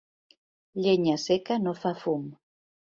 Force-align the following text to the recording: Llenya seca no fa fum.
Llenya 0.85 1.19
seca 1.27 1.61
no 1.69 1.79
fa 1.85 1.95
fum. 2.05 2.27